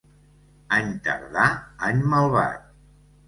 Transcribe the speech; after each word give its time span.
Any 0.77 0.89
tardà, 1.07 1.45
any 1.89 2.01
malvat. 2.15 2.67